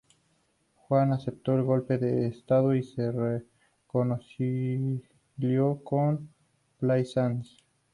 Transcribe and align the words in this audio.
Juan 0.77 1.13
aceptó 1.13 1.53
el 1.53 1.61
golpe 1.61 1.99
de 1.99 2.25
Estado 2.25 2.73
y 2.75 2.81
se 2.81 3.11
reconcilió 3.87 5.79
con 5.83 6.27
Plaisance. 6.79 7.57